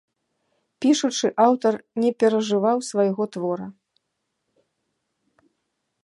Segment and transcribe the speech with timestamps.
[0.83, 3.67] Пішучы, аўтар не перажываў свайго твора.